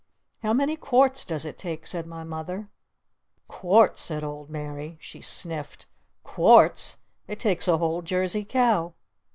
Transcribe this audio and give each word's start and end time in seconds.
"How 0.41 0.51
many 0.51 0.75
quarts 0.77 1.23
does 1.23 1.45
it 1.45 1.59
take?" 1.59 1.85
said 1.85 2.07
my 2.07 2.23
Mother. 2.23 2.69
"Quarts?" 3.47 4.01
said 4.01 4.23
Old 4.23 4.49
Mary. 4.49 4.97
She 4.99 5.21
sniffed. 5.21 5.85
"Quarts? 6.23 6.97
It 7.27 7.39
takes 7.39 7.67
a 7.67 7.77
whole 7.77 8.01
Jersey 8.01 8.43
cow!" 8.43 8.95